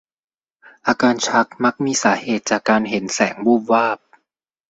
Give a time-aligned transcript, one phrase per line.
[0.87, 3.99] อาการชักมักมีสาเหตุจากการเห็นแสงวูบวาบ